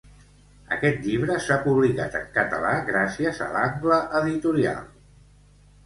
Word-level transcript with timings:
Aquest 0.77 1.03
llibre 1.07 1.35
s'ha 1.49 1.59
publicat 1.67 2.17
en 2.21 2.27
català 2.39 2.73
gràcies 2.91 3.45
a 3.49 3.53
l'Angle 3.55 4.03
Editorial. 4.25 4.85